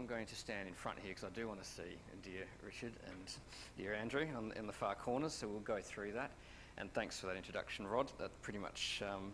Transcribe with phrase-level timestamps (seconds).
[0.00, 1.82] I'm going to stand in front here because I do want to see
[2.22, 3.34] dear Richard and
[3.76, 6.30] dear Andrew on, in the far corners, so we'll go through that.
[6.78, 8.10] And thanks for that introduction, Rod.
[8.18, 9.30] That pretty much um,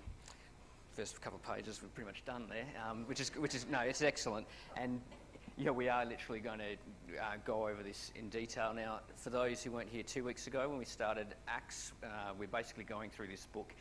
[0.90, 3.79] first couple of pages we're pretty much done there, um, which is which is no,
[3.79, 4.44] it's excellent.
[4.76, 5.00] And
[5.56, 8.98] yeah, we are literally going to uh, go over this in detail now.
[9.14, 12.83] For those who weren't here two weeks ago when we started Acts, uh, we're basically
[12.83, 13.72] going through this book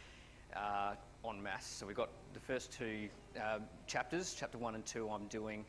[0.56, 0.94] uh,
[1.28, 1.66] en masse.
[1.66, 3.10] So we've got the first two
[3.44, 3.58] uh,
[3.88, 5.66] chapters, chapter one and two, I'm doing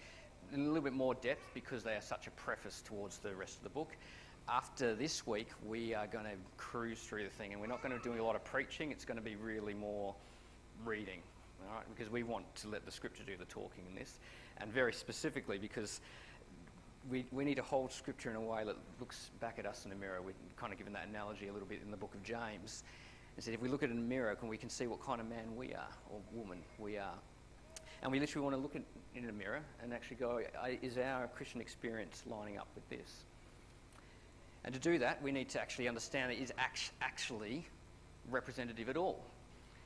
[0.52, 3.56] in a little bit more depth because they are such a preface towards the rest
[3.58, 3.96] of the book.
[4.48, 7.96] After this week, we are going to cruise through the thing, and we're not going
[7.96, 8.92] to do a lot of preaching.
[8.92, 10.14] It's going to be really more
[10.84, 11.20] reading,
[11.68, 11.84] all right?
[11.94, 14.18] Because we want to let the scripture do the talking in this,
[14.58, 16.00] and very specifically because
[17.10, 19.92] we, we need to hold scripture in a way that looks back at us in
[19.92, 20.22] a mirror.
[20.22, 22.84] We've kind of given that analogy a little bit in the book of James.
[23.36, 25.04] And said, if we look at it in a mirror, can we can see what
[25.04, 27.14] kind of man we are or woman we are.
[28.06, 28.82] And we literally want to look at,
[29.16, 30.40] in a mirror and actually go,
[30.80, 33.24] is our Christian experience lining up with this?
[34.64, 36.52] And to do that, we need to actually understand it is
[37.00, 37.66] actually
[38.30, 39.24] representative at all.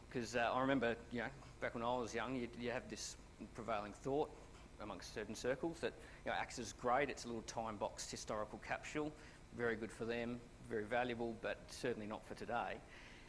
[0.07, 1.29] Because uh, I remember, you know,
[1.63, 3.17] back when I was young, you, you have this
[3.55, 4.29] prevailing thought
[4.83, 5.95] amongst certain circles that
[6.27, 7.09] you know, Acts is great.
[7.09, 9.11] It's a little time boxed historical capsule,
[9.57, 12.75] very good for them, very valuable, but certainly not for today.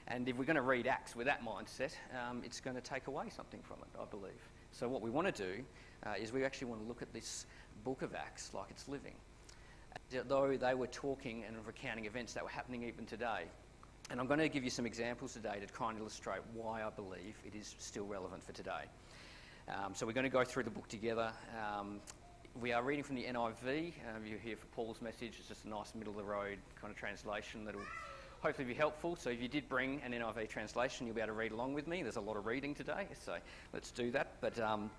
[0.10, 1.94] And if we're going to read Acts with that mindset,
[2.28, 4.34] um, it's going to take away something from it, I believe.
[4.72, 5.64] So, what we want to do
[6.06, 7.46] uh, is we actually want to look at this
[7.84, 9.16] book of Acts like it's living.
[10.28, 13.44] Though they were talking and recounting events that were happening even today.
[14.10, 16.90] And I'm going to give you some examples today to kind of illustrate why I
[16.90, 18.84] believe it is still relevant for today.
[19.70, 21.32] Um, so, we're going to go through the book together.
[21.62, 22.00] Um,
[22.60, 23.94] we are reading from the NIV.
[24.16, 25.36] Um, you're here for Paul's message.
[25.40, 27.82] It's just a nice middle of the road kind of translation that'll
[28.42, 29.16] hopefully be helpful.
[29.16, 31.88] So if you did bring an NIV translation, you'll be able to read along with
[31.88, 32.04] me.
[32.04, 33.36] There's a lot of reading today, so
[33.74, 34.34] let's do that.
[34.42, 34.90] But um,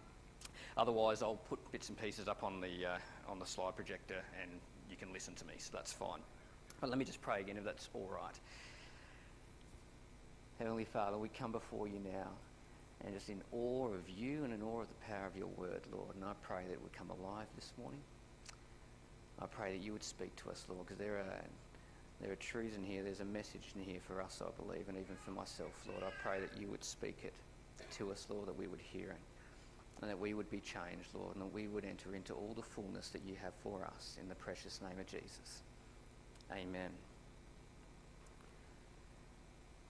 [0.76, 4.50] otherwise, I'll put bits and pieces up on the uh, on the slide projector, and
[4.90, 5.54] you can listen to me.
[5.58, 6.20] So that's fine.
[6.80, 8.38] But let me just pray again, if that's all right.
[10.58, 12.28] Heavenly Father, we come before you now
[13.04, 15.80] and just in awe of you and in awe of the power of your word,
[15.92, 16.14] Lord.
[16.14, 18.00] And I pray that it would come alive this morning.
[19.40, 21.42] I pray that you would speak to us, Lord, because there are
[22.22, 23.02] there are truths in here.
[23.02, 26.04] There's a message in here for us, I believe, and even for myself, Lord.
[26.04, 27.34] I pray that you would speak it
[27.98, 29.20] to us, Lord, that we would hear it,
[30.00, 32.62] and that we would be changed, Lord, and that we would enter into all the
[32.62, 35.62] fullness that you have for us in the precious name of Jesus.
[36.52, 36.90] Amen.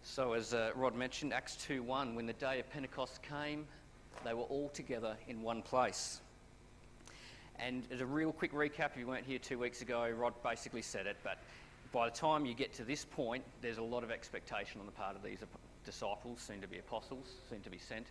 [0.03, 3.67] So, as uh, Rod mentioned, Acts 2 1, when the day of Pentecost came,
[4.25, 6.21] they were all together in one place.
[7.59, 10.83] And as a real quick recap, if you weren't here two weeks ago, Rod basically
[10.83, 11.39] said it, but
[11.93, 14.93] by the time you get to this point, there's a lot of expectation on the
[14.93, 15.39] part of these
[15.85, 18.07] disciples, soon to be apostles, soon to be sent.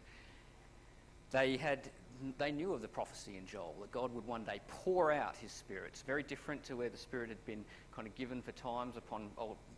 [1.32, 1.90] They had,
[2.38, 5.52] they knew of the prophecy in Joel that God would one day pour out His
[5.52, 5.92] Spirit.
[5.94, 7.66] It's very different to where the Spirit had been
[7.96, 9.30] kind of given for times upon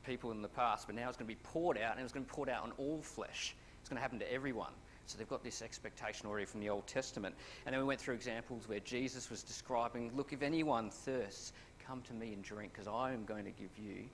[0.06, 2.25] people in the past, but now it's going to be poured out, and it's going
[2.25, 3.56] to be poured out on all flesh.
[3.80, 4.74] It's going to happen to everyone.
[5.06, 7.35] So they've got this expectation already from the Old Testament.
[7.66, 11.52] And then we went through examples where Jesus was describing, look, if anyone thirsts,
[11.86, 14.06] Come to me and drink, because I am going to give you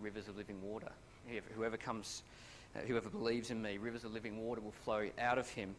[0.00, 0.90] rivers of living water.
[1.54, 2.22] Whoever comes,
[2.74, 5.74] uh, whoever believes in me, rivers of living water will flow out of him.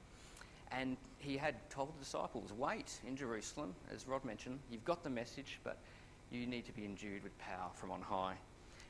[0.72, 5.10] And he had told the disciples, wait in Jerusalem, as Rod mentioned, you've got the
[5.10, 5.78] message, but
[6.32, 8.36] you need to be endued with power from on high.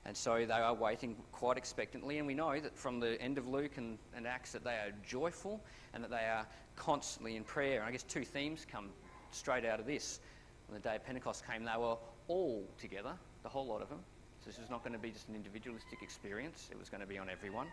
[0.06, 2.18] And so they are waiting quite expectantly.
[2.18, 4.92] And we know that from the end of Luke and, and Acts that they are
[5.06, 5.62] joyful
[5.94, 7.80] and that they are constantly in prayer.
[7.80, 8.90] And I guess two themes come
[9.31, 10.19] straight out of this.
[10.68, 13.99] When the day of Pentecost came, they were all together, the whole lot of them.
[14.43, 17.07] So this was not going to be just an individualistic experience, it was going to
[17.07, 17.67] be on everyone.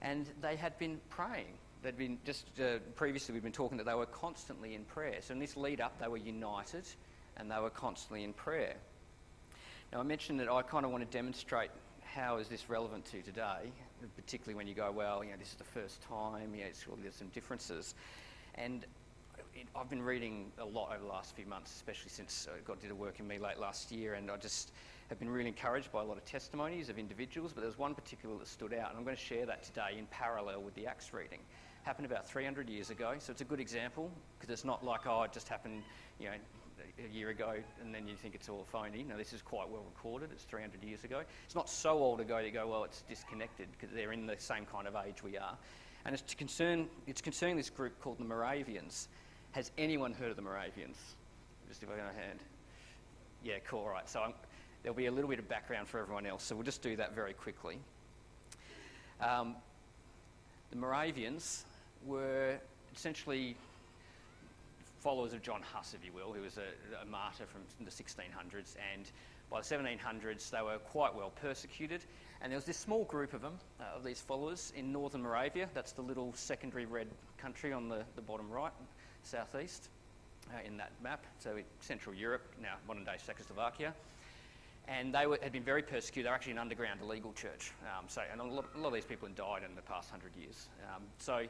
[0.00, 1.58] And they had been praying.
[1.82, 5.18] They'd been just uh, previously, we've been talking that they were constantly in prayer.
[5.20, 6.84] So in this lead up, they were united
[7.36, 8.74] and they were constantly in prayer.
[9.92, 11.70] Now, I mentioned that I kind of want to demonstrate
[12.02, 13.70] how is this relevant to today,
[14.16, 17.14] particularly when you go, well, you know, this is the first time, you know, there's
[17.14, 17.94] some differences.
[18.54, 18.84] And
[19.74, 22.90] I've been reading a lot over the last few months, especially since uh, God did
[22.90, 24.72] a work in me late last year, and I just
[25.08, 28.36] have been really encouraged by a lot of testimonies of individuals, but there's one particular
[28.38, 31.12] that stood out, and I'm going to share that today in parallel with the Acts
[31.14, 31.40] reading.
[31.84, 35.22] Happened about 300 years ago, so it's a good example because it's not like, oh,
[35.22, 35.82] it just happened,
[36.18, 36.34] you know,
[37.04, 39.04] a year ago and then you think it's all phony.
[39.08, 40.30] No, this is quite well recorded.
[40.32, 41.22] It's 300 years ago.
[41.44, 44.64] It's not so old ago you go, well, it's disconnected because they're in the same
[44.64, 45.56] kind of age we are.
[46.04, 49.08] And it's, to concern, it's concerning this group called the Moravians.
[49.52, 50.96] Has anyone heard of the Moravians?
[51.68, 52.40] Just if I can a hand.
[53.42, 53.80] Yeah, cool.
[53.80, 54.08] All right.
[54.08, 54.34] So I'm,
[54.82, 56.42] there'll be a little bit of background for everyone else.
[56.44, 57.78] So we'll just do that very quickly.
[59.20, 59.56] Um,
[60.70, 61.64] the Moravians
[62.06, 62.58] were
[62.94, 63.56] essentially
[65.00, 68.76] followers of John Huss, if you will, who was a, a martyr from the 1600s.
[68.92, 69.10] And
[69.50, 72.02] by the 1700s, they were quite well persecuted.
[72.40, 75.68] And there was this small group of them, uh, of these followers, in northern Moravia.
[75.74, 77.08] That's the little secondary red
[77.38, 78.72] country on the, the bottom right,
[79.22, 79.88] southeast,
[80.50, 81.24] uh, in that map.
[81.38, 83.94] So Central Europe, now modern day Czechoslovakia.
[84.86, 86.24] And they were, had been very persecuted.
[86.26, 87.72] They were actually an underground illegal church.
[87.82, 90.10] Um, so, and a lot, a lot, of these people had died in the past
[90.10, 90.68] hundred years.
[90.94, 91.44] Um, so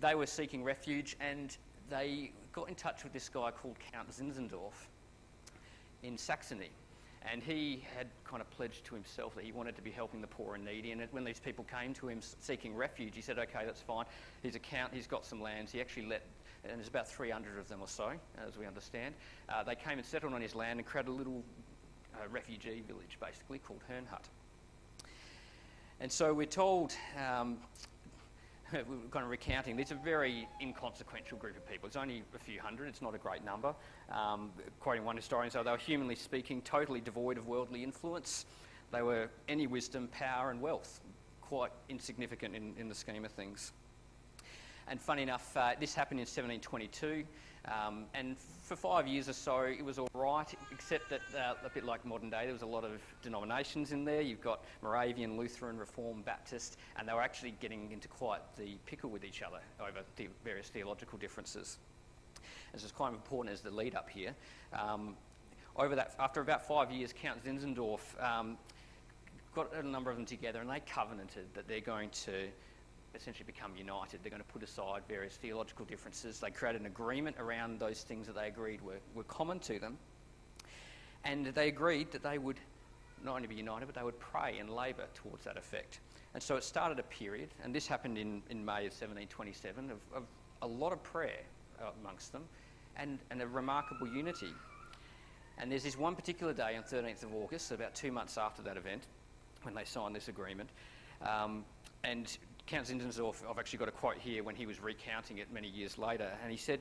[0.00, 1.56] they were seeking refuge, and
[1.90, 4.86] they got in touch with this guy called Count Zinzendorf
[6.02, 6.70] in Saxony.
[7.28, 10.28] And he had kind of pledged to himself that he wanted to be helping the
[10.28, 10.92] poor and needy.
[10.92, 14.04] And when these people came to him seeking refuge, he said, okay, that's fine.
[14.44, 15.72] He's a count, he's got some lands.
[15.72, 16.22] He actually let,
[16.68, 18.12] and there's about 300 of them or so,
[18.46, 19.14] as we understand.
[19.48, 21.42] Uh, they came and settled on his land and created a little
[22.14, 24.24] uh, refugee village, basically, called Herrnhut.
[26.00, 27.58] And so we're told um,
[28.72, 31.86] we're kind of recounting, it's a very inconsequential group of people.
[31.86, 33.74] It's only a few hundred, it's not a great number.
[34.10, 38.46] Um, quoting one historian, so they were humanly speaking totally devoid of worldly influence.
[38.92, 41.00] They were any wisdom, power, and wealth,
[41.40, 43.72] quite insignificant in, in the scheme of things.
[44.88, 47.24] And funny enough, uh, this happened in 1722.
[47.66, 51.70] Um, and for five years or so, it was all right, except that uh, a
[51.70, 54.20] bit like modern day, there was a lot of denominations in there.
[54.20, 59.10] You've got Moravian, Lutheran, Reformed, Baptist, and they were actually getting into quite the pickle
[59.10, 61.78] with each other over the various theological differences.
[62.72, 64.34] This is quite important as the lead up here.
[64.72, 65.16] Um,
[65.74, 68.56] over that, after about five years, Count Zinzendorf um,
[69.54, 72.48] got a number of them together, and they covenanted that they're going to
[73.16, 74.20] essentially become united.
[74.22, 76.40] They're going to put aside various theological differences.
[76.40, 79.98] They create an agreement around those things that they agreed were, were common to them.
[81.24, 82.58] And they agreed that they would
[83.24, 86.00] not only be united, but they would pray and labour towards that effect.
[86.34, 89.98] And so it started a period, and this happened in, in May of 1727, of,
[90.14, 90.22] of
[90.62, 91.40] a lot of prayer
[92.00, 92.44] amongst them
[92.96, 94.52] and, and a remarkable unity.
[95.58, 98.76] And there's this one particular day on 13th of August, about two months after that
[98.76, 99.04] event,
[99.62, 100.70] when they signed this agreement.
[101.22, 101.64] Um,
[102.04, 102.36] and
[102.66, 105.98] Count Zinzendorf, I've actually got a quote here when he was recounting it many years
[105.98, 106.80] later, and he said,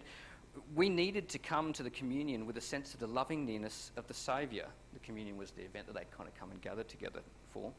[0.74, 4.08] We needed to come to the communion with a sense of the loving nearness of
[4.08, 4.66] the Saviour.
[4.94, 7.20] The communion was the event that they'd kind of come and gather together
[7.52, 7.72] for.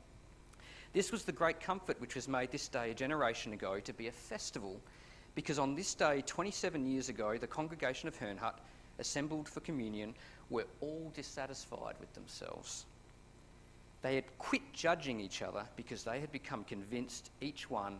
[0.93, 4.06] This was the great comfort which was made this day a generation ago to be
[4.06, 4.81] a festival,
[5.35, 8.55] because on this day, 27 years ago, the congregation of Herrnhut,
[9.00, 10.14] assembled for communion,
[10.49, 12.87] were all dissatisfied with themselves
[14.02, 17.98] they had quit judging each other because they had become convinced, each one,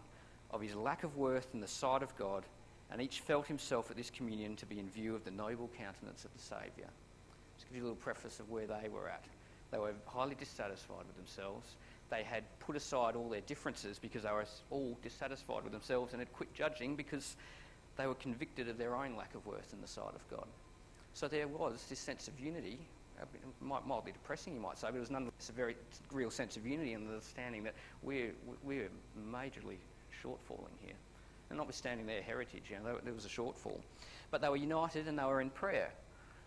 [0.51, 2.45] of his lack of worth in the sight of God,
[2.91, 6.25] and each felt himself at this communion to be in view of the noble countenance
[6.25, 6.89] of the Saviour.
[7.57, 9.25] Just give you a little preface of where they were at.
[9.73, 11.77] They were highly dissatisfied with themselves.
[12.11, 16.21] They had put aside all their differences because they were all dissatisfied with themselves and
[16.21, 17.37] had quit judging because
[17.97, 20.47] they were convicted of their own lack of worth in the sight of God.
[21.15, 22.79] So there was this sense of unity
[23.61, 25.77] mildly depressing, you might say, but it was nonetheless a very
[26.13, 28.33] real sense of unity and understanding that we're,
[28.63, 28.89] we're
[29.31, 29.79] majorly
[30.23, 30.95] shortfalling here.
[31.51, 33.79] And notwithstanding their heritage, you know, there was a shortfall.
[34.31, 35.91] But they were united and they were in prayer.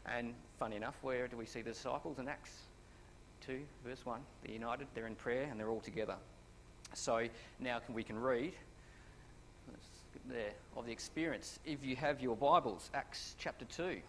[0.05, 2.19] And funny enough, where do we see the disciples?
[2.19, 2.51] In Acts
[3.45, 4.19] 2, verse 1.
[4.43, 6.15] They're united, they're in prayer, and they're all together.
[6.93, 7.27] So
[7.59, 8.53] now can, we can read
[10.27, 11.59] there of the experience.
[11.65, 13.99] If you have your Bibles, Acts chapter 2.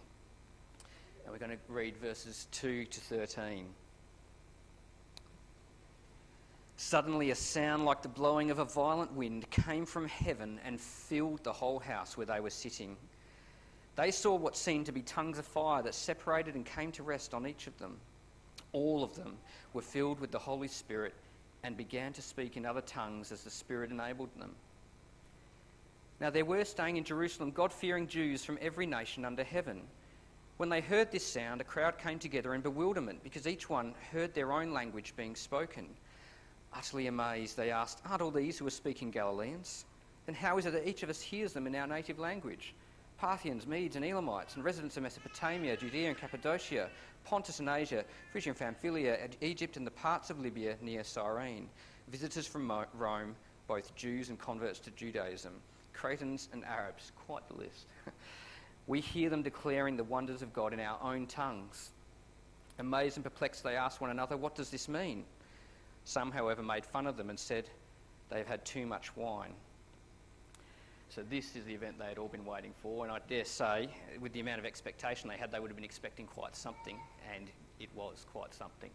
[1.30, 3.66] And we're going to read verses 2 to 13.
[6.76, 11.44] Suddenly, a sound like the blowing of a violent wind came from heaven and filled
[11.44, 12.96] the whole house where they were sitting.
[13.94, 17.32] They saw what seemed to be tongues of fire that separated and came to rest
[17.32, 17.98] on each of them.
[18.72, 19.36] All of them
[19.72, 21.14] were filled with the Holy Spirit
[21.62, 24.50] and began to speak in other tongues as the Spirit enabled them.
[26.20, 29.82] Now, there were staying in Jerusalem God fearing Jews from every nation under heaven.
[30.60, 34.34] When they heard this sound, a crowd came together in bewilderment because each one heard
[34.34, 35.88] their own language being spoken.
[36.74, 39.86] Utterly amazed, they asked, Aren't all these who are speaking Galileans?
[40.26, 42.74] Then how is it that each of us hears them in our native language?
[43.16, 46.90] Parthians, Medes, and Elamites, and residents of Mesopotamia, Judea and Cappadocia,
[47.24, 51.70] Pontus and Asia, Phrygia and Pamphylia, Egypt and the parts of Libya near Cyrene,
[52.08, 53.34] visitors from Rome,
[53.66, 55.54] both Jews and converts to Judaism,
[55.94, 57.86] Cretans and Arabs, quite the list.
[58.86, 61.90] we hear them declaring the wonders of God in our own tongues.
[62.78, 65.24] Amazed and perplexed, they asked one another, What does this mean?
[66.04, 67.68] Some, however, made fun of them and said,
[68.30, 69.52] They've had too much wine.
[71.08, 73.88] So, this is the event they had all been waiting for, and I dare say,
[74.20, 76.96] with the amount of expectation they had, they would have been expecting quite something,
[77.34, 78.90] and it was quite something.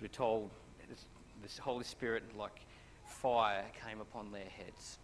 [0.00, 0.50] We're told
[0.88, 1.06] this,
[1.42, 2.60] this Holy Spirit, like
[3.04, 4.98] fire, came upon their heads.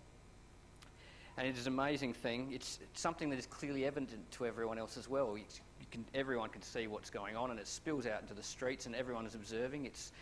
[1.36, 2.52] And it is an amazing thing.
[2.52, 5.34] It's, it's something that is clearly evident to everyone else as well.
[5.36, 5.60] It's,
[5.90, 8.94] can, everyone can see what's going on, and it spills out into the streets, and
[8.94, 9.84] everyone is observing.
[9.84, 10.12] It's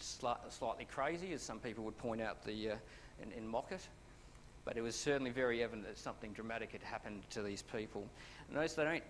[0.00, 2.74] sli- slightly crazy, as some people would point out the, uh,
[3.36, 3.86] and mock it.
[4.64, 8.06] But it was certainly very evident that something dramatic had happened to these people.
[8.52, 9.04] Notice they don't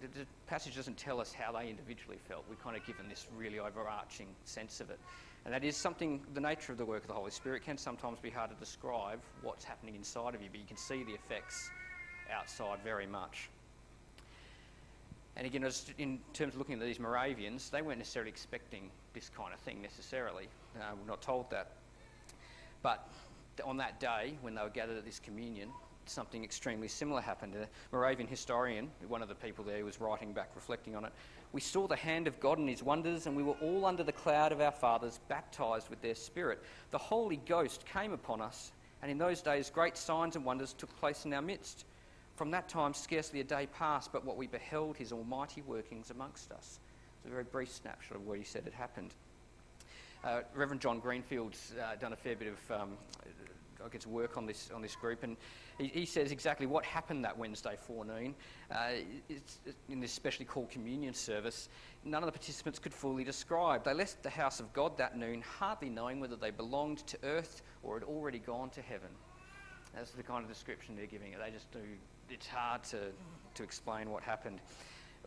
[0.00, 2.44] the, the, passage doesn't tell us how they individually felt.
[2.48, 5.00] We're kind of given this really overarching sense of it.
[5.44, 8.18] And that is something, the nature of the work of the Holy Spirit can sometimes
[8.18, 11.70] be hard to describe what's happening inside of you, but you can see the effects
[12.32, 13.48] outside very much.
[15.36, 19.52] And again, in terms of looking at these Moravians, they weren't necessarily expecting this kind
[19.52, 20.48] of thing necessarily.
[20.76, 21.72] Uh, we're not told that.
[22.82, 23.08] But
[23.64, 25.68] on that day, when they were gathered at this communion,
[26.08, 27.54] something extremely similar happened.
[27.54, 31.12] A Moravian historian, one of the people there, was writing back, reflecting on it.
[31.52, 34.12] We saw the hand of God and his wonders, and we were all under the
[34.12, 36.62] cloud of our fathers, baptized with their spirit.
[36.90, 38.72] The Holy Ghost came upon us,
[39.02, 41.84] and in those days great signs and wonders took place in our midst.
[42.34, 46.52] From that time, scarcely a day passed, but what we beheld his almighty workings amongst
[46.52, 46.80] us.
[47.18, 49.14] It's a very brief snapshot of what he said had happened.
[50.22, 52.90] Uh, Reverend John Greenfield's uh, done a fair bit of um,
[53.84, 55.36] I get to work on this on this group, and
[55.78, 58.34] he, he says exactly what happened that Wednesday forenoon.
[58.70, 58.90] Uh,
[59.28, 61.68] it's, in this specially called communion service,
[62.04, 63.84] none of the participants could fully describe.
[63.84, 67.62] They left the house of God that noon, hardly knowing whether they belonged to earth
[67.82, 69.10] or had already gone to heaven.
[69.94, 71.38] That's the kind of description they're giving it.
[71.44, 71.80] They just do.
[72.28, 72.98] It's hard to
[73.54, 74.60] to explain what happened.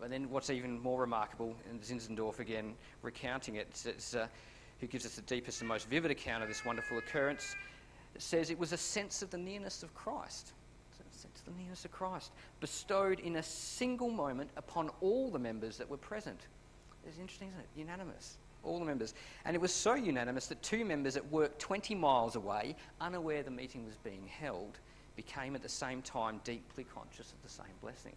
[0.02, 4.28] And then what's even more remarkable, and Zinzendorf again recounting it, it's, uh,
[4.80, 7.56] who gives us the deepest and most vivid account of this wonderful occurrence.
[8.16, 10.54] It says it was a sense of the nearness of Christ.
[11.12, 15.78] Sense of the nearness of Christ, bestowed in a single moment upon all the members
[15.78, 16.48] that were present.
[17.06, 17.68] It's interesting, isn't it?
[17.76, 18.38] Unanimous.
[18.64, 19.14] All the members.
[19.44, 23.52] And it was so unanimous that two members at work 20 miles away, unaware the
[23.52, 24.80] meeting was being held,
[25.18, 28.16] became at the same time deeply conscious of the same blessing.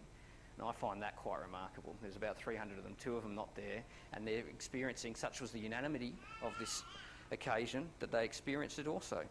[0.57, 1.97] And I find that quite remarkable.
[2.01, 3.83] There's about 300 of them, two of them not there,
[4.13, 6.83] and they're experiencing, such was the unanimity of this
[7.31, 9.25] occasion, that they experienced it also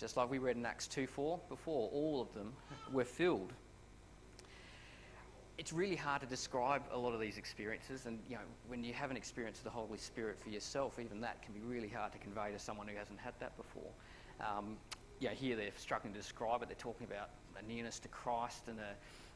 [0.00, 2.52] just like we read in Acts 2 4 before, all of them
[2.92, 3.52] were filled.
[5.58, 8.94] It's really hard to describe a lot of these experiences, and you know, when you
[8.94, 12.50] haven't experienced the Holy Spirit for yourself, even that can be really hard to convey
[12.50, 13.90] to someone who hasn't had that before.
[14.40, 14.78] Um,
[15.18, 16.68] yeah, here they're struggling to describe it.
[16.68, 17.28] They're talking about
[17.58, 18.94] a nearness to Christ and a,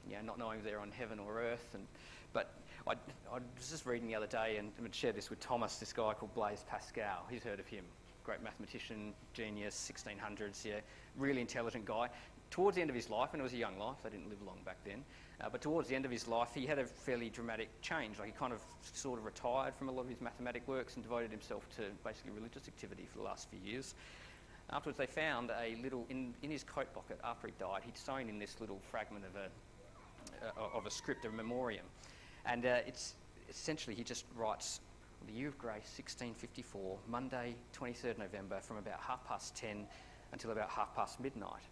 [0.08, 1.74] you know, not knowing they're on heaven or earth.
[1.74, 1.86] And,
[2.32, 2.54] but
[2.86, 2.92] I,
[3.30, 6.14] I was just reading the other day and I shared this with Thomas, this guy
[6.14, 7.26] called Blaise Pascal.
[7.28, 7.84] He's heard of him
[8.24, 10.80] great mathematician, genius, 1600s, yeah,
[11.16, 12.08] really intelligent guy.
[12.50, 14.42] Towards the end of his life, and it was a young life, they didn't live
[14.46, 15.04] long back then,
[15.40, 18.18] uh, but towards the end of his life, he had a fairly dramatic change.
[18.18, 21.02] Like he kind of sort of retired from a lot of his mathematic works and
[21.02, 23.94] devoted himself to basically religious activity for the last few years.
[24.70, 28.28] Afterwards, they found a little, in, in his coat pocket after he died, he'd sewn
[28.28, 31.84] in this little fragment of a, uh, of a script, of a memoriam.
[32.46, 33.14] And uh, it's
[33.50, 34.80] essentially, he just writes
[35.26, 39.86] the year of grace, 1654, Monday, 23rd November, from about half past 10
[40.32, 41.62] until about half past midnight.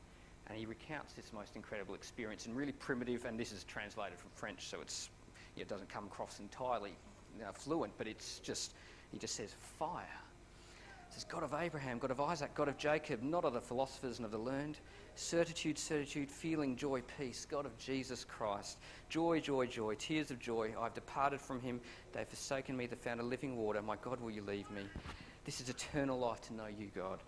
[0.47, 4.31] And he recounts this most incredible experience in really primitive, and this is translated from
[4.35, 5.11] French, so it's,
[5.57, 6.97] it doesn't come across entirely
[7.37, 8.75] you know, fluent, but it's just,
[9.11, 10.21] he just says, fire.
[11.12, 14.25] Says, God of Abraham, God of Isaac, God of Jacob, not of the philosophers and
[14.25, 14.78] of the learned,
[15.14, 18.78] certitude, certitude, feeling, joy, peace, God of Jesus Christ.
[19.11, 20.73] Joy, joy, joy, tears of joy.
[20.81, 21.83] I've departed from him.
[22.14, 23.83] They've forsaken me, they found a living water.
[23.83, 24.83] My God, will you leave me?
[25.45, 27.19] This is eternal life to know you, God.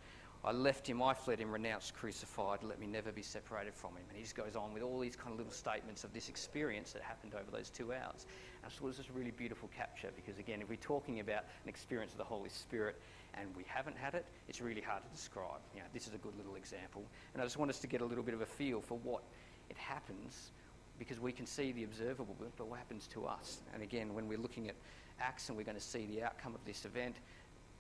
[0.45, 2.63] I left him, I fled him, renounced, crucified.
[2.63, 4.05] Let me never be separated from him.
[4.09, 6.93] And he just goes on with all these kind of little statements of this experience
[6.93, 8.27] that happened over those two hours.
[8.65, 11.45] I thought it was just a really beautiful capture because, again, if we're talking about
[11.63, 13.01] an experience of the Holy Spirit,
[13.35, 15.61] and we haven't had it, it's really hard to describe.
[15.75, 17.03] You know, this is a good little example.
[17.33, 19.23] And I just want us to get a little bit of a feel for what
[19.71, 20.51] it happens
[20.99, 23.59] because we can see the observable, but what happens to us?
[23.73, 24.77] And again, when we're looking at
[25.21, 27.17] Acts and we're going to see the outcome of this event,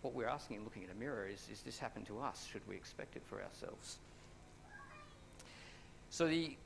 [0.03, 2.47] what we're asking and looking at a mirror is, is this happen to us?
[2.50, 3.99] Should we expect it for ourselves?
[6.11, 6.57] So the,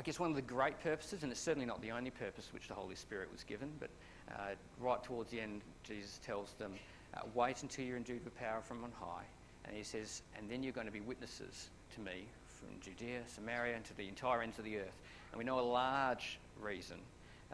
[0.00, 2.68] I guess one of the great purposes, and it's certainly not the only purpose which
[2.68, 3.90] the Holy Spirit was given, but
[4.32, 6.72] uh, right towards the end, Jesus tells them,
[7.12, 9.24] uh, wait until you're endued with power from on high.
[9.66, 13.76] And he says, and then you're going to be witnesses to me from Judea, Samaria,
[13.76, 15.02] and to the entire ends of the earth.
[15.32, 16.96] And we know a large reason,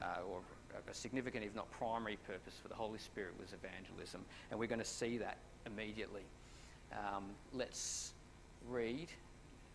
[0.01, 0.39] uh, or
[0.89, 4.25] a significant, if not primary, purpose for the Holy Spirit was evangelism.
[4.53, 6.23] And we're going to see that immediately.
[6.93, 8.13] Um, let's
[8.69, 9.09] read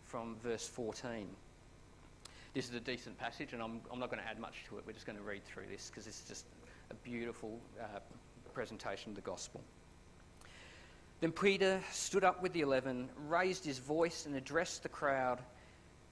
[0.06, 1.28] from verse 14.
[2.54, 4.84] This is a decent passage, and I'm, I'm not going to add much to it.
[4.86, 6.44] We're just going to read through this because it's just
[6.90, 8.00] a beautiful uh,
[8.52, 9.62] presentation of the gospel.
[11.20, 15.40] Then Peter stood up with the eleven, raised his voice, and addressed the crowd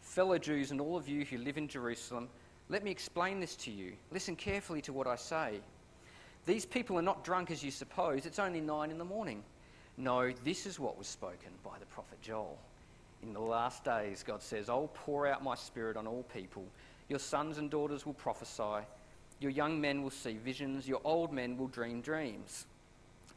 [0.00, 2.28] Fellow Jews and all of you who live in Jerusalem,
[2.68, 3.92] let me explain this to you.
[4.11, 5.61] Listen carefully to what I say.
[6.47, 8.25] These people are not drunk as you suppose.
[8.25, 9.44] It's only nine in the morning.
[9.97, 12.59] No, this is what was spoken by the prophet Joel.
[13.23, 16.65] In the last days, God says, I'll pour out my spirit on all people.
[17.09, 18.87] Your sons and daughters will prophesy.
[19.41, 20.89] Your young men will see visions.
[20.89, 22.67] Your old men will dream dreams.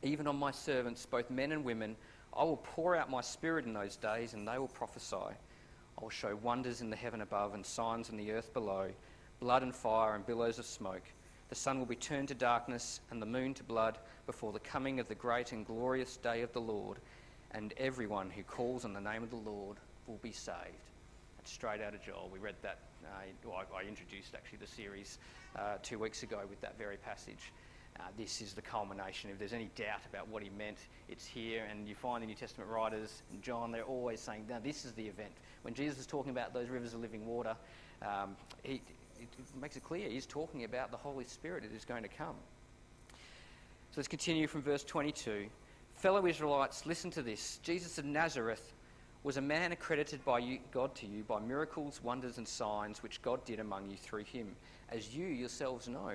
[0.02, 1.96] Even on my servants, both men and women,
[2.36, 5.16] I will pour out my spirit in those days, and they will prophesy.
[5.16, 8.90] I will show wonders in the heaven above and signs in the earth below
[9.40, 11.04] blood and fire and billows of smoke.
[11.50, 15.02] The sun will be turned to darkness and the moon to blood before the coming
[15.02, 17.00] of the great and glorious day of the Lord,
[17.53, 20.89] and everyone who calls on the name of the Lord will be saved.
[21.38, 22.29] That's straight out of Joel.
[22.31, 23.10] We read that, uh,
[23.45, 25.19] well, I, introduced actually the series
[25.55, 27.51] uh, two weeks ago with that very passage.
[28.00, 29.29] Uh, this is the culmination.
[29.29, 30.79] If there's any doubt about what he meant,
[31.10, 31.63] it's here.
[31.69, 34.93] And you find the New Testament writers and John, they're always saying, now this is
[34.93, 35.31] the event.
[35.62, 37.55] When Jesus is talking about those rivers of living water,
[38.01, 38.81] um, he,
[39.19, 39.27] it
[39.62, 42.36] makes it clear he's talking about the Holy Spirit that is going to come.
[43.12, 45.45] So let's continue from verse 22.
[46.03, 47.60] Fellow Israelites, listen to this.
[47.63, 48.74] Jesus of Nazareth
[49.24, 53.22] was a man accredited by you, God to you by miracles, wonders, and signs which
[53.22, 54.53] God did among you through him,
[54.89, 56.12] as you yourselves know.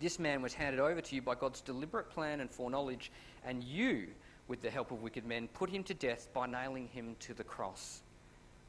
[0.00, 3.12] This man was handed over to you by God's deliberate plan and foreknowledge,
[3.44, 4.06] and you,
[4.48, 7.44] with the help of wicked men, put him to death by nailing him to the
[7.44, 8.00] cross.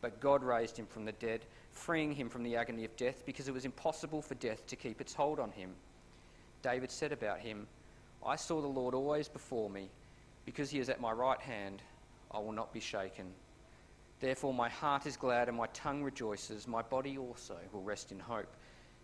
[0.01, 3.47] But God raised him from the dead, freeing him from the agony of death, because
[3.47, 5.69] it was impossible for death to keep its hold on him.
[6.61, 7.65] David said about him,
[8.25, 9.87] I saw the Lord always before me.
[10.45, 11.81] Because he is at my right hand,
[12.31, 13.27] I will not be shaken.
[14.19, 16.67] Therefore, my heart is glad and my tongue rejoices.
[16.67, 18.53] My body also will rest in hope.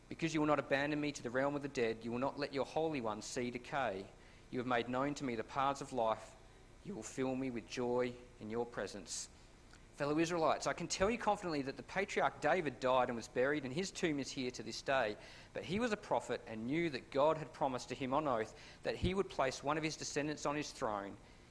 [0.08, 2.40] Because you will not abandon me to the realm of the dead, you will not
[2.40, 4.06] let your Holy One see decay.
[4.50, 6.32] You have made known to me the paths of life.
[6.86, 9.30] You will fill me with joy in your presence.
[9.98, 13.66] Fellow Israelites, I can tell you confidently that the patriarch David died and was buried,
[13.66, 15.18] and his tomb is here to this day.
[15.54, 18.54] But he was a prophet and knew that God had promised to him on oath
[18.84, 21.12] that he would place one of his descendants on his throne.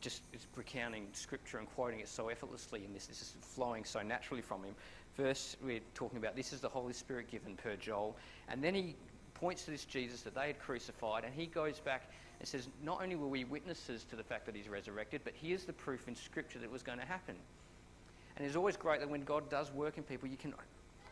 [0.00, 3.06] just is recounting scripture and quoting it so effortlessly in this.
[3.06, 4.74] This is flowing so naturally from him.
[5.14, 8.16] First, we're talking about this is the Holy Spirit given per Joel.
[8.48, 8.94] And then he
[9.34, 13.02] points to this Jesus that they had crucified, and he goes back and says, not
[13.02, 16.16] only were we witnesses to the fact that he's resurrected, but here's the proof in
[16.16, 17.34] Scripture that it was going to happen.
[18.36, 20.54] And it's always great that when God does work in people, you can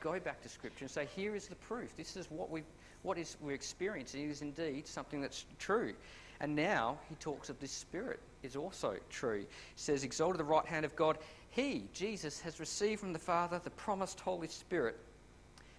[0.01, 1.96] go back to Scripture and say, here is the proof.
[1.96, 2.62] This is what, we
[3.03, 5.92] what is, we're experiencing is indeed something that's true.
[6.40, 9.40] And now he talks of this Spirit is also true.
[9.40, 11.18] He says, exalted the right hand of God.
[11.51, 14.96] He, Jesus, has received from the Father the promised Holy Spirit,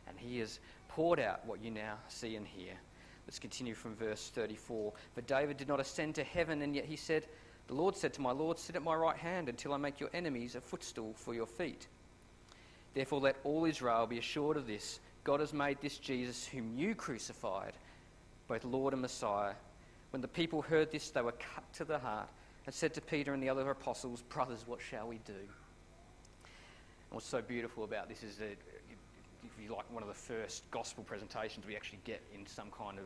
[0.08, 2.74] and he has poured out what you now see and hear.
[3.26, 4.92] Let's continue from verse 34.
[5.14, 7.28] For David did not ascend to heaven, and yet he said,
[7.68, 10.10] The Lord said to my Lord, Sit at my right hand until I make your
[10.14, 11.88] enemies a footstool for your feet.
[12.96, 16.96] Therefore, let all Israel be assured of this God has made this Jesus, whom you
[16.96, 17.74] crucified,
[18.48, 19.54] both Lord and Messiah.
[20.12, 22.30] When the people heard this, they were cut to the heart
[22.66, 25.34] and said to Peter and the other apostles, Brothers, what shall we do?
[25.34, 28.58] And what's so beautiful about this is that
[29.44, 33.00] if you like, one of the first gospel presentations we actually get in some kind
[33.00, 33.06] of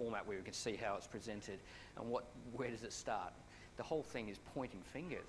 [0.00, 1.58] format where we can see how it's presented.
[1.96, 3.32] And what, where does it start?
[3.76, 5.28] The whole thing is pointing fingers.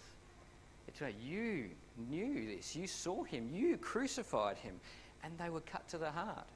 [0.88, 1.70] It's like, you
[2.10, 4.76] knew this, you saw him, you crucified him,
[5.24, 6.48] and they were cut to the heart.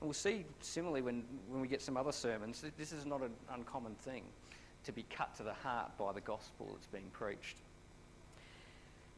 [0.00, 3.32] And we'll see similarly when, when we get some other sermons, this is not an
[3.52, 4.22] uncommon thing
[4.84, 7.56] to be cut to the heart by the gospel that's being preached.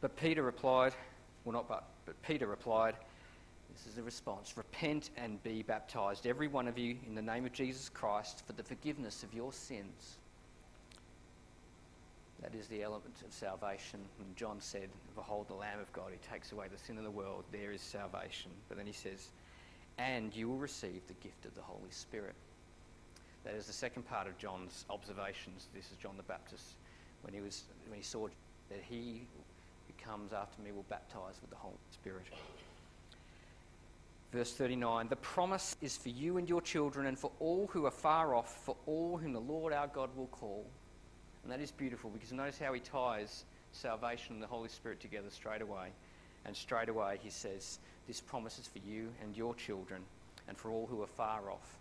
[0.00, 0.92] But Peter replied,
[1.44, 2.94] well, not but, but Peter replied,
[3.72, 7.44] this is the response Repent and be baptized, every one of you, in the name
[7.44, 10.18] of Jesus Christ, for the forgiveness of your sins.
[12.42, 14.00] That is the element of salvation.
[14.18, 17.10] When John said, Behold the Lamb of God who takes away the sin of the
[17.10, 18.50] world, there is salvation.
[18.68, 19.28] But then he says,
[19.98, 22.34] And you will receive the gift of the Holy Spirit.
[23.44, 25.68] That is the second part of John's observations.
[25.74, 26.74] This is John the Baptist
[27.22, 28.28] when he, was, when he saw
[28.68, 29.22] that he
[29.86, 32.24] who comes after me will baptize with the Holy Spirit.
[34.32, 37.90] Verse 39 The promise is for you and your children, and for all who are
[37.90, 40.66] far off, for all whom the Lord our God will call.
[41.42, 45.30] And that is beautiful because notice how he ties salvation and the Holy Spirit together
[45.30, 45.88] straight away.
[46.44, 50.02] And straight away he says, This promise is for you and your children,
[50.48, 51.78] and for all who are far off.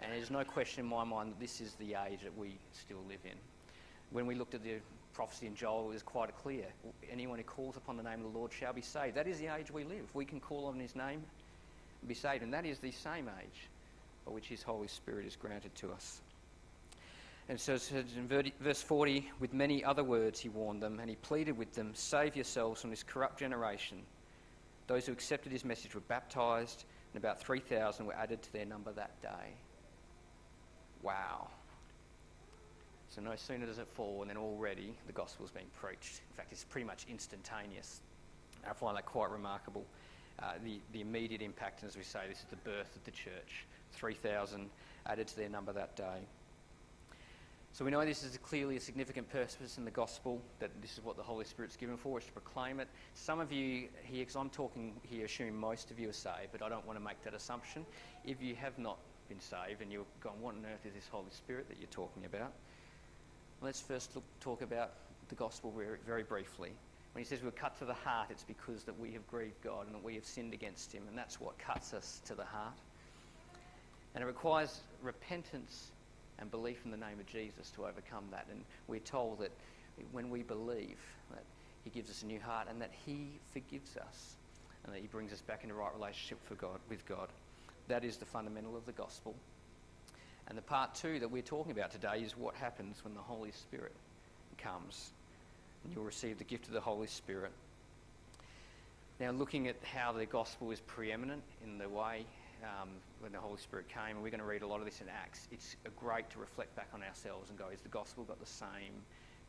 [0.00, 3.02] And there's no question in my mind that this is the age that we still
[3.08, 3.36] live in.
[4.10, 4.76] When we looked at the
[5.12, 6.64] prophecy in Joel, it was quite clear.
[7.10, 9.16] Anyone who calls upon the name of the Lord shall be saved.
[9.16, 10.14] That is the age we live.
[10.14, 11.22] We can call on his name
[12.00, 12.42] and be saved.
[12.42, 13.68] And that is the same age
[14.24, 16.20] by which his Holy Spirit is granted to us.
[17.48, 21.08] And so it says in verse 40, with many other words he warned them, and
[21.08, 23.98] he pleaded with them, Save yourselves from this corrupt generation.
[24.88, 28.90] Those who accepted his message were baptized, and about 3,000 were added to their number
[28.92, 29.54] that day.
[31.02, 31.48] Wow.
[33.10, 36.22] So no sooner does it fall, and then already the gospel is being preached.
[36.30, 38.00] In fact, it's pretty much instantaneous.
[38.68, 39.84] I find that quite remarkable.
[40.42, 43.10] Uh, the, the immediate impact, and as we say, this is the birth of the
[43.10, 43.66] church.
[43.92, 44.70] 3,000
[45.06, 46.26] added to their number that day.
[47.72, 51.04] So we know this is clearly a significant purpose in the gospel, that this is
[51.04, 52.88] what the Holy Spirit's given for, is to proclaim it.
[53.14, 56.62] Some of you here, because I'm talking here, assume most of you are saved, but
[56.62, 57.86] I don't want to make that assumption.
[58.24, 61.30] If you have not been saved and you're going, what on earth is this Holy
[61.30, 62.52] Spirit that you're talking about?
[63.60, 64.92] Let's first look, talk about
[65.28, 66.70] the gospel very, very briefly.
[67.12, 69.86] When he says we're cut to the heart, it's because that we have grieved God
[69.86, 72.78] and that we have sinned against him, and that's what cuts us to the heart.
[74.14, 75.92] And it requires repentance
[76.38, 78.46] and belief in the name of Jesus to overcome that.
[78.50, 79.52] And we're told that
[80.12, 80.98] when we believe
[81.30, 81.44] that
[81.84, 84.36] he gives us a new heart and that he forgives us
[84.84, 87.28] and that he brings us back into right relationship for God, with God.
[87.88, 89.34] That is the fundamental of the gospel.
[90.46, 93.52] And the part two that we're talking about today is what happens when the Holy
[93.52, 93.94] Spirit
[94.56, 95.10] comes.
[95.84, 97.52] And you'll receive the gift of the Holy Spirit.
[99.20, 102.24] Now, looking at how the gospel is preeminent in the way
[102.62, 102.88] um,
[103.20, 105.08] when the Holy Spirit came, and we're going to read a lot of this in
[105.08, 108.46] Acts, it's great to reflect back on ourselves and go, is the gospel got the
[108.46, 108.94] same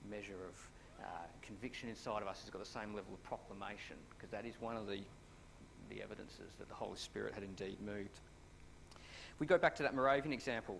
[0.10, 0.70] measure of
[1.04, 1.08] uh,
[1.42, 2.42] conviction inside of us?
[2.42, 3.96] Has got the same level of proclamation?
[4.10, 5.00] Because that is one of the,
[5.90, 8.20] the evidences that the Holy Spirit had indeed moved.
[9.40, 10.78] We go back to that Moravian example.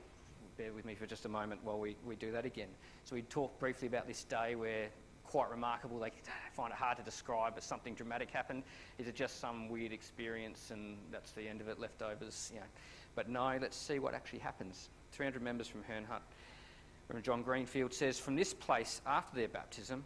[0.58, 2.68] Bear with me for just a moment while we, we do that again.
[3.06, 4.90] So we talked briefly about this day where
[5.30, 6.00] quite remarkable.
[6.00, 6.12] They
[6.54, 8.64] find it hard to describe, but something dramatic happened.
[8.98, 12.50] Is it just some weird experience and that's the end of it, leftovers?
[12.52, 12.66] You know.
[13.16, 14.90] But no, let's see what actually happens.
[15.12, 16.22] 300 members from Herrnhut.
[17.08, 20.04] Reverend John Greenfield says, From this place, after their baptism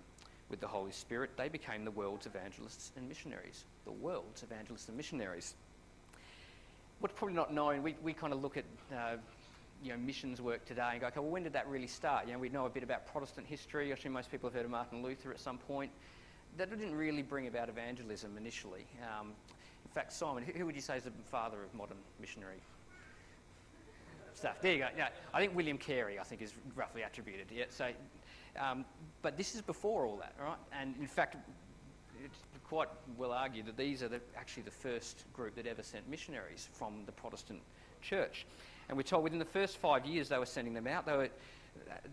[0.49, 3.63] with the Holy Spirit, they became the world's evangelists and missionaries.
[3.85, 5.55] The world's evangelists and missionaries.
[6.99, 9.15] What's probably not known, we, we kind of look at uh,
[9.83, 12.25] you know, missions work today and go, okay, well, when did that really start?
[12.25, 13.91] You know, we know a bit about Protestant history.
[13.91, 15.91] I assume most people have heard of Martin Luther at some point.
[16.57, 18.85] That didn't really bring about evangelism initially.
[19.01, 19.33] Um,
[19.83, 22.61] in fact, Simon, who, who, would you say is the father of modern missionary
[24.33, 24.61] stuff?
[24.61, 24.87] There you go.
[24.97, 27.47] Yeah, I think William Carey, I think, is roughly attributed.
[27.53, 27.89] Yeah, so,
[28.59, 28.85] um,
[29.21, 30.57] but this is before all that, right?
[30.79, 31.35] And in fact,
[32.23, 36.07] it's quite well argued that these are the, actually the first group that ever sent
[36.09, 37.61] missionaries from the Protestant
[38.01, 38.45] church.
[38.89, 41.05] And we're told within the first five years they were sending them out.
[41.05, 41.29] They, were,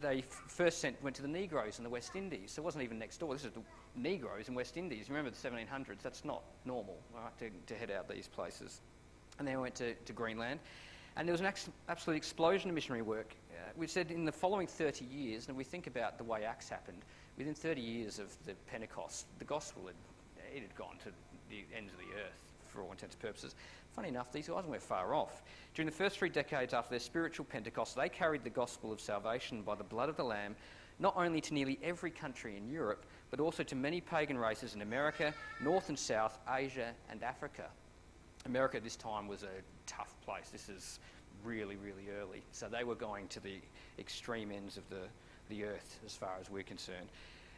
[0.01, 2.53] they first sent, went to the Negroes in the West Indies.
[2.53, 3.33] So it wasn't even next door.
[3.35, 3.63] This is the
[3.97, 5.09] Negroes in West Indies.
[5.09, 6.03] Remember the 1700s?
[6.03, 8.81] That's not normal, right, to, to head out these places.
[9.39, 10.61] And then we went to, to Greenland.
[11.17, 11.53] And there was an
[11.89, 13.35] absolute explosion of missionary work.
[13.51, 16.69] Uh, we said in the following 30 years, and we think about the way Acts
[16.69, 17.03] happened,
[17.37, 19.97] within 30 years of the Pentecost, the gospel had,
[20.55, 21.11] it had gone to
[21.49, 23.55] the ends of the earth for all intents and purposes.
[23.95, 25.43] Funny enough, these guys weren't far off.
[25.75, 29.63] During the first three decades after their spiritual Pentecost, they carried the gospel of salvation
[29.63, 30.55] by the blood of the Lamb
[31.01, 34.83] not only to nearly every country in Europe, but also to many pagan races in
[34.83, 37.65] America, North and South, Asia, and Africa.
[38.45, 40.51] America at this time was a tough place.
[40.51, 41.01] This is
[41.43, 42.43] really, really early.
[42.53, 43.61] So they were going to the
[43.99, 45.03] extreme ends of the,
[45.49, 47.09] the earth as far as we're concerned.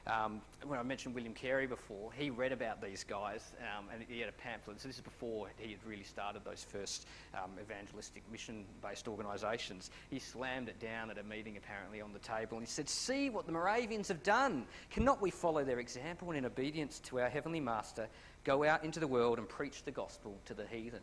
[0.07, 4.19] Um, when I mentioned William Carey before, he read about these guys um, and he
[4.19, 4.81] had a pamphlet.
[4.81, 9.91] So this is before he had really started those first um, evangelistic mission-based organisations.
[10.11, 13.31] He slammed it down at a meeting apparently on the table and he said, "See
[13.31, 14.67] what the Moravians have done.
[14.91, 18.09] Cannot we follow their example and in obedience to our heavenly Master
[18.43, 21.03] go out into the world and preach the gospel to the heathen?"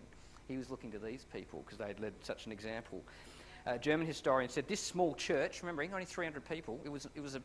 [0.50, 3.02] He was looking to these people because they had led such an example.
[3.66, 7.36] A German historian said, "This small church, remembering only 300 people, it was it was
[7.36, 7.42] a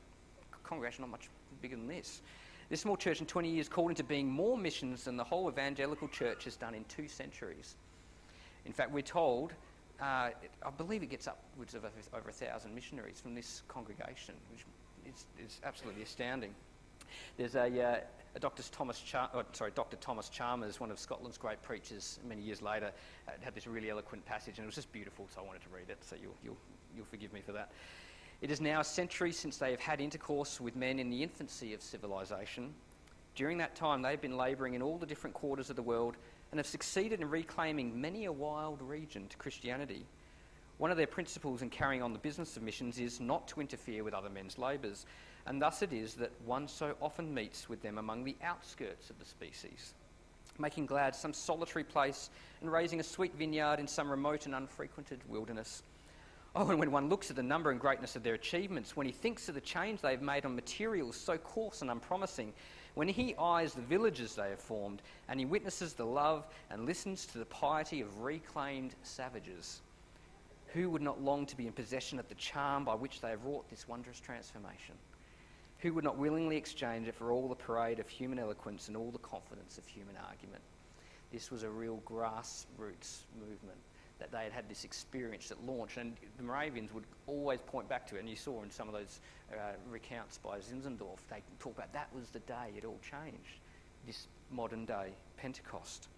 [0.65, 1.29] congregation not much
[1.65, 2.21] bigger than this.
[2.69, 6.09] This small church in 20 years called into being more missions than the whole evangelical
[6.09, 7.77] church has done in two centuries.
[8.67, 9.55] In fact, we're told,
[9.99, 14.67] uh, I believe it gets upwards of over a thousand missionaries from this congregation, which
[15.07, 16.55] is, is absolutely astounding.
[17.39, 18.01] There's a, uh,
[18.35, 18.63] a Dr.
[18.65, 19.97] Thomas, Char- oh, sorry, Dr.
[19.97, 22.93] Thomas Chalmers, one of Scotland's great preachers, many years later,
[23.27, 25.71] uh, had this really eloquent passage, and it was just beautiful, so I wanted to
[25.75, 25.99] read it.
[26.03, 26.59] So you'll, you'll,
[26.95, 27.71] you'll forgive me for that.
[28.41, 31.73] It is now a century since they have had intercourse with men in the infancy
[31.73, 32.75] of civilization.
[33.35, 36.17] During that time, they've been labouring in all the different quarters of the world
[36.51, 40.05] and have succeeded in reclaiming many a wild region to Christianity.
[40.79, 44.05] One of their principles in carrying on the business of missions is not to interfere
[44.05, 45.07] with other men's labours,
[45.47, 49.19] and thus it is that one so often meets with them among the outskirts of
[49.19, 49.95] the species,
[50.59, 55.21] making glad some solitary place and raising a sweet vineyard in some remote and unfrequented
[55.29, 55.83] wilderness.
[56.57, 59.13] Oh, and when one looks at the number and greatness of their achievements, when he
[59.13, 62.53] thinks of the change they have made on materials so coarse and unpromising,
[62.95, 67.27] when he eyes the villages they have formed, and he witnesses the love and listens
[67.27, 69.81] to the piety of reclaimed savages,
[70.69, 73.45] who would not long to be in possession of the charm by which they have
[73.45, 74.95] wrought this wondrous transformation?
[75.81, 79.11] Who would not willingly exchange it for all the parade of human eloquence and all
[79.11, 80.63] the confidence of human argument?
[81.33, 83.81] This was a real grassroots movement
[84.25, 85.99] that they had had this experience at launch.
[85.99, 88.21] And the Moravians would always point back to it.
[88.21, 89.21] And you saw in some of those
[89.53, 93.61] uh, recounts by Zinzendorf, they talk about that was the day it all changed,
[94.07, 96.09] this modern day Pentecost.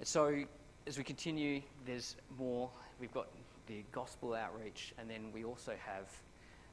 [0.00, 0.44] And so
[0.86, 2.68] as we continue, there's more.
[3.00, 3.28] We've got
[3.68, 6.10] the gospel outreach, and then we also have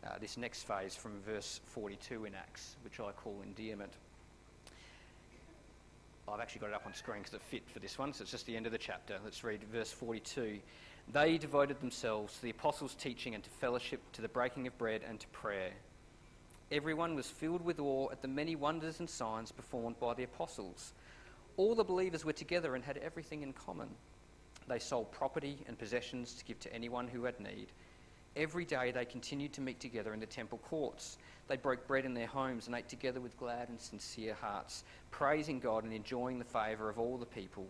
[0.05, 3.93] uh, this next phase from verse 42 in Acts, which I call endearment.
[6.33, 8.31] I've actually got it up on screen because it fit for this one, so it's
[8.31, 9.17] just the end of the chapter.
[9.23, 10.59] Let's read verse 42.
[11.11, 15.01] They devoted themselves to the apostles' teaching and to fellowship, to the breaking of bread
[15.07, 15.71] and to prayer.
[16.71, 20.93] Everyone was filled with awe at the many wonders and signs performed by the apostles.
[21.57, 23.89] All the believers were together and had everything in common.
[24.69, 27.67] They sold property and possessions to give to anyone who had need.
[28.35, 31.17] Every day they continued to meet together in the temple courts.
[31.47, 35.59] They broke bread in their homes and ate together with glad and sincere hearts, praising
[35.59, 37.67] God and enjoying the favour of all the people.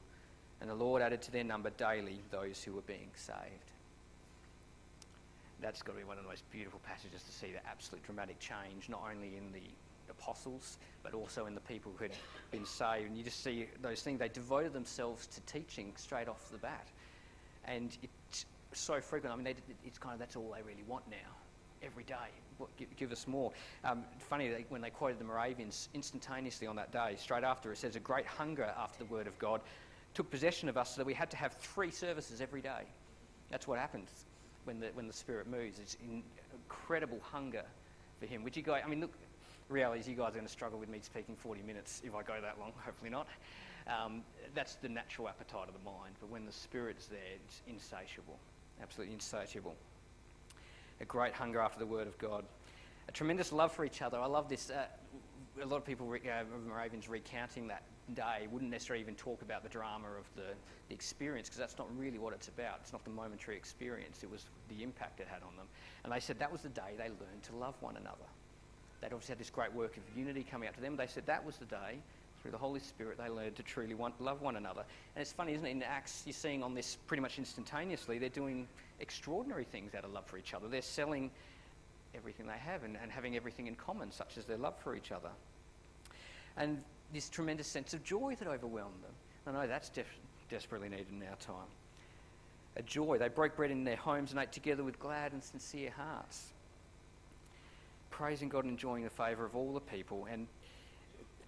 [0.59, 3.71] And the Lord added to their number daily those who were being saved.
[5.61, 8.39] That's got to be one of the most beautiful passages to see the absolute dramatic
[8.39, 9.61] change, not only in the
[10.09, 12.13] apostles, but also in the people who had
[12.51, 13.07] been saved.
[13.07, 14.19] And you just see those things.
[14.19, 16.87] They devoted themselves to teaching straight off the bat.
[17.65, 19.33] And it's so frequent.
[19.33, 19.55] I mean, they,
[19.85, 21.17] it's kind of that's all they really want now.
[21.83, 22.15] Every day,
[22.77, 23.51] give, give us more.
[23.83, 27.77] Um, funny, they, when they quoted the Moravians, instantaneously on that day, straight after, it
[27.77, 29.61] says, A great hunger after the word of God
[30.13, 32.83] took possession of us so that we had to have three services every day.
[33.49, 34.25] That's what happens
[34.65, 35.79] when the, when the Spirit moves.
[35.79, 37.63] It's incredible hunger
[38.19, 38.43] for Him.
[38.43, 39.13] Would you guys, I mean, look,
[39.69, 42.23] reality is you guys are going to struggle with me speaking 40 minutes if I
[42.23, 43.27] go that long, hopefully not.
[43.87, 44.21] Um,
[44.53, 48.37] that's the natural appetite of the mind, but when the Spirit's there, it's insatiable,
[48.81, 49.75] absolutely insatiable.
[50.99, 52.45] A great hunger after the Word of God,
[53.07, 54.19] a tremendous love for each other.
[54.19, 54.69] I love this.
[54.69, 54.85] Uh,
[55.61, 59.69] a lot of people, uh, Moravians recounting that day, wouldn't necessarily even talk about the
[59.69, 60.53] drama of the,
[60.87, 62.79] the experience because that's not really what it's about.
[62.81, 65.65] It's not the momentary experience, it was the impact it had on them.
[66.03, 68.27] And they said that was the day they learned to love one another.
[69.01, 70.95] They'd obviously had this great work of unity coming up to them.
[70.95, 71.97] They said that was the day,
[72.41, 74.83] through the Holy Spirit, they learned to truly want, love one another.
[75.15, 75.71] And it's funny, isn't it?
[75.71, 78.67] In Acts, you're seeing on this pretty much instantaneously, they're doing
[78.99, 80.67] extraordinary things out of love for each other.
[80.67, 81.31] They're selling
[82.15, 85.11] everything they have and, and having everything in common, such as their love for each
[85.11, 85.29] other.
[86.57, 86.81] And
[87.13, 89.13] this tremendous sense of joy that overwhelmed them.
[89.47, 90.17] I know that's def-
[90.49, 91.69] desperately needed in our time.
[92.77, 93.17] A joy.
[93.17, 96.53] They broke bread in their homes and ate together with glad and sincere hearts
[98.11, 100.27] praising God and enjoying the favour of all the people.
[100.31, 100.45] And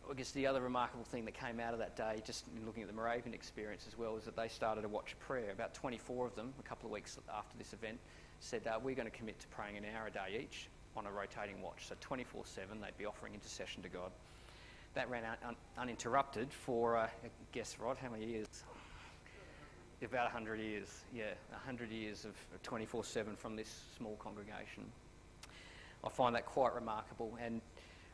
[0.09, 2.83] I guess the other remarkable thing that came out of that day, just in looking
[2.83, 5.51] at the Moravian experience as well, is that they started a watch prayer.
[5.51, 7.97] About 24 of them, a couple of weeks after this event,
[8.39, 11.11] said, uh, We're going to commit to praying an hour a day each on a
[11.11, 11.87] rotating watch.
[11.87, 14.11] So 24 7, they'd be offering intercession to God.
[14.93, 17.07] That ran un- uninterrupted for, uh,
[17.51, 18.47] guess, Rod, how many years?
[20.03, 24.83] About 100 years, yeah, 100 years of 24 7 from this small congregation.
[26.03, 27.37] I find that quite remarkable.
[27.41, 27.61] And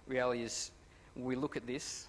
[0.05, 0.69] reality is,
[1.23, 2.07] we look at this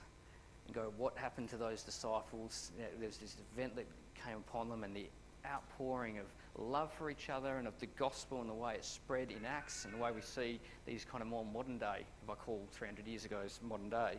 [0.67, 2.73] and go, what happened to those disciples?
[3.01, 5.07] There's this event that came upon them and the
[5.47, 6.27] outpouring of
[6.59, 9.85] love for each other and of the gospel and the way it spread in Acts
[9.85, 13.07] and the way we see these kind of more modern day, if I call 300
[13.07, 14.19] years ago as modern day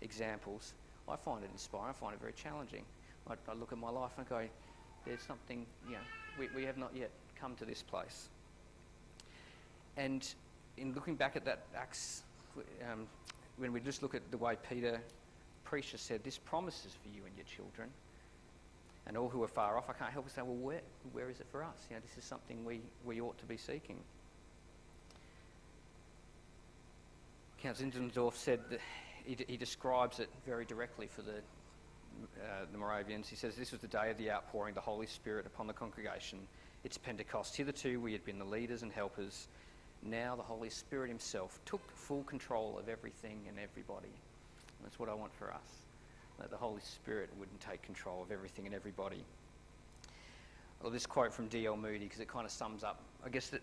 [0.00, 0.74] examples,
[1.08, 1.90] I find it inspiring.
[1.90, 2.84] I find it very challenging.
[3.28, 4.42] I, I look at my life and go,
[5.04, 6.00] there's something, you know,
[6.38, 8.28] we, we have not yet come to this place.
[9.96, 10.26] And
[10.76, 12.22] in looking back at that Acts,
[12.90, 13.06] um,
[13.58, 15.00] when we just look at the way Peter
[15.64, 17.88] preacher said, this promises for you and your children.
[19.06, 20.80] And all who are far off, I can't help but say, well, where,
[21.12, 21.76] where is it for us?
[21.88, 23.98] You know, this is something we, we ought to be seeking.
[27.62, 28.80] Count Zinzendorf said that
[29.24, 33.28] he, he describes it very directly for the, uh, the Moravians.
[33.28, 35.72] He says, This was the day of the outpouring of the Holy Spirit upon the
[35.72, 36.40] congregation.
[36.84, 37.56] It's Pentecost.
[37.56, 39.48] Hitherto we had been the leaders and helpers
[40.02, 44.12] now the Holy Spirit Himself took full control of everything and everybody.
[44.82, 45.82] That's what I want for us.
[46.38, 49.24] That the Holy Spirit wouldn't take control of everything and everybody.
[50.82, 51.76] or this quote from D.L.
[51.76, 53.62] Moody, because it kind of sums up, I guess, that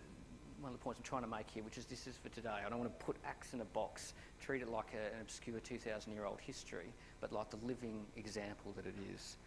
[0.59, 2.61] one of the points I'm trying to make here, which is this is for today.
[2.65, 5.59] I don't want to put Acts in a box, treat it like a, an obscure
[5.59, 6.87] 2,000 year old history,
[7.21, 9.37] but like the living example that it is.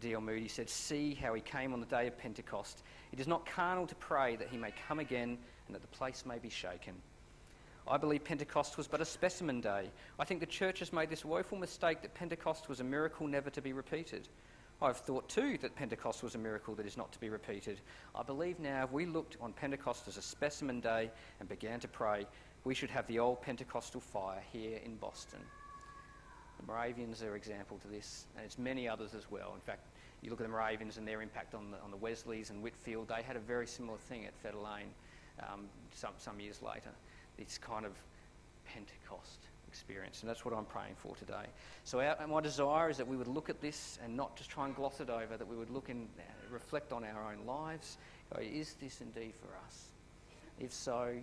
[0.00, 0.20] D.L.
[0.20, 2.82] Moody said, See how he came on the day of Pentecost.
[3.12, 5.36] It is not carnal to pray that he may come again
[5.72, 6.92] and that the place may be shaken.
[7.88, 9.90] I believe Pentecost was but a specimen day.
[10.18, 13.48] I think the church has made this woeful mistake that Pentecost was a miracle never
[13.48, 14.28] to be repeated.
[14.82, 17.80] I've thought too that Pentecost was a miracle that is not to be repeated.
[18.14, 21.88] I believe now if we looked on Pentecost as a specimen day and began to
[21.88, 22.26] pray,
[22.64, 25.40] we should have the old Pentecostal fire here in Boston.
[26.60, 29.52] The Moravians are an example to this, and it's many others as well.
[29.54, 29.86] In fact,
[30.20, 33.08] you look at the Moravians and their impact on the, on the Wesleys and Whitefield,
[33.08, 34.90] they had a very similar thing at Fetter Lane
[35.40, 36.90] um, some, some years later.
[37.36, 37.92] This kind of
[38.64, 41.46] Pentecost experience, and that's what I'm praying for today.
[41.84, 44.66] So, our, my desire is that we would look at this and not just try
[44.66, 47.98] and gloss it over, that we would look and uh, reflect on our own lives.
[48.40, 49.86] Is this indeed for us?
[50.58, 51.14] If so,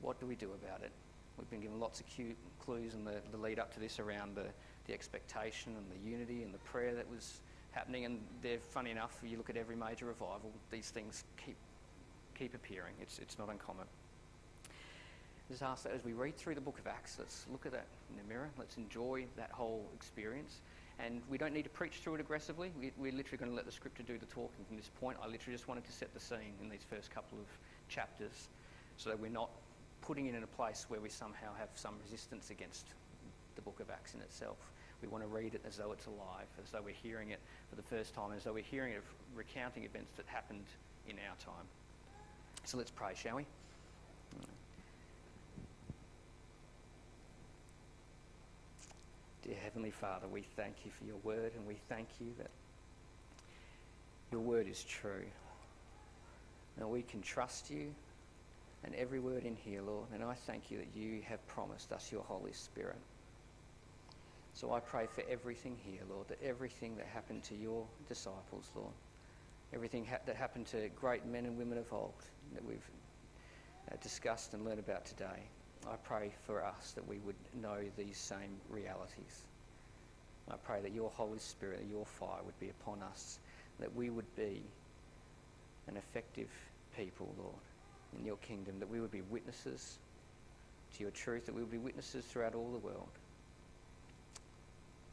[0.00, 0.92] what do we do about it?
[1.38, 4.36] We've been given lots of cute clues in the, the lead up to this around
[4.36, 4.46] the,
[4.86, 7.40] the expectation and the unity and the prayer that was
[7.72, 8.04] happening.
[8.04, 11.56] And they're funny enough, you look at every major revival, these things keep,
[12.34, 12.94] keep appearing.
[13.00, 13.86] It's, it's not uncommon.
[15.50, 17.86] Just ask that as we read through the book of Acts, let's look at that
[18.10, 18.48] in the mirror.
[18.58, 20.60] Let's enjoy that whole experience.
[20.98, 22.70] And we don't need to preach through it aggressively.
[22.80, 25.18] We, we're literally going to let the scripture do the talking from this point.
[25.22, 27.46] I literally just wanted to set the scene in these first couple of
[27.88, 28.48] chapters
[28.96, 29.50] so that we're not
[30.02, 32.86] putting it in a place where we somehow have some resistance against
[33.56, 34.56] the book of Acts in itself.
[35.02, 37.76] We want to read it as though it's alive, as though we're hearing it for
[37.76, 39.02] the first time, as though we're hearing it
[39.34, 40.64] recounting events that happened
[41.08, 41.66] in our time.
[42.64, 43.46] So let's pray, shall we?
[49.42, 52.50] Dear Heavenly Father, we thank you for your word and we thank you that
[54.32, 55.26] your word is true.
[56.80, 57.94] Now we can trust you
[58.82, 60.06] and every word in here, Lord.
[60.14, 62.96] And I thank you that you have promised us your Holy Spirit.
[64.54, 68.92] So I pray for everything here, Lord, that everything that happened to your disciples, Lord,
[69.74, 72.14] everything ha- that happened to great men and women of old
[72.54, 72.88] that we've
[73.90, 75.48] uh, discussed and learned about today,
[75.90, 79.44] I pray for us that we would know these same realities.
[80.50, 83.38] I pray that your Holy Spirit, your fire would be upon us,
[83.80, 84.62] that we would be
[85.88, 86.50] an effective
[86.96, 87.54] people, Lord,
[88.18, 89.98] in your kingdom, that we would be witnesses
[90.96, 93.08] to your truth, that we would be witnesses throughout all the world.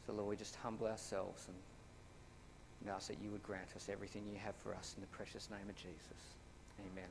[0.06, 1.48] So, Lord, we just humble ourselves
[2.82, 5.50] and ask that you would grant us everything you have for us in the precious
[5.50, 6.36] name of Jesus.
[6.80, 7.10] Amen.